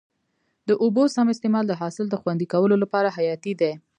[0.67, 3.71] د اوبو سم استعمال د حاصل د خوندي کولو لپاره حیاتي دی.